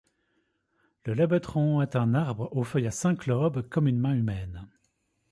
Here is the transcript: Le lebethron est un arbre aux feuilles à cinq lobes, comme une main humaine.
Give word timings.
Le 1.05 1.13
lebethron 1.13 1.83
est 1.83 1.95
un 1.95 2.15
arbre 2.15 2.49
aux 2.57 2.63
feuilles 2.63 2.87
à 2.87 2.89
cinq 2.89 3.27
lobes, 3.27 3.61
comme 3.69 3.87
une 3.87 3.99
main 3.99 4.15
humaine. 4.15 4.67